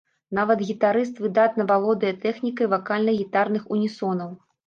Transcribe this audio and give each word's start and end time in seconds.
Нават 0.35 0.61
гітарыст 0.69 1.19
выдатна 1.25 1.65
валодае 1.73 2.13
тэхнікай 2.25 2.71
вакальна-гітарных 2.73 3.63
унісонаў. 3.77 4.35